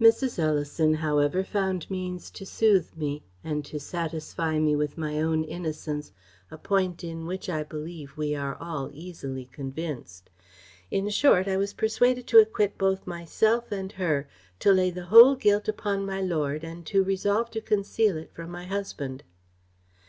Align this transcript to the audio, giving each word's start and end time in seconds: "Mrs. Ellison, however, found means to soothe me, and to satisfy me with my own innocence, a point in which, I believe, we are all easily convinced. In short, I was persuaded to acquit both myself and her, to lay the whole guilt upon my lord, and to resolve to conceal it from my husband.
"Mrs. 0.00 0.38
Ellison, 0.38 0.94
however, 0.94 1.42
found 1.42 1.90
means 1.90 2.30
to 2.30 2.46
soothe 2.46 2.96
me, 2.96 3.24
and 3.42 3.64
to 3.64 3.80
satisfy 3.80 4.60
me 4.60 4.76
with 4.76 4.96
my 4.96 5.20
own 5.20 5.42
innocence, 5.42 6.12
a 6.52 6.56
point 6.56 7.02
in 7.02 7.26
which, 7.26 7.48
I 7.48 7.64
believe, 7.64 8.16
we 8.16 8.32
are 8.36 8.54
all 8.60 8.90
easily 8.92 9.46
convinced. 9.46 10.30
In 10.92 11.08
short, 11.08 11.48
I 11.48 11.56
was 11.56 11.72
persuaded 11.74 12.28
to 12.28 12.38
acquit 12.38 12.78
both 12.78 13.08
myself 13.08 13.72
and 13.72 13.90
her, 13.90 14.28
to 14.60 14.70
lay 14.70 14.92
the 14.92 15.06
whole 15.06 15.34
guilt 15.34 15.66
upon 15.66 16.06
my 16.06 16.20
lord, 16.22 16.62
and 16.62 16.86
to 16.86 17.02
resolve 17.02 17.50
to 17.50 17.60
conceal 17.60 18.16
it 18.16 18.30
from 18.30 18.52
my 18.52 18.66
husband. 18.66 19.24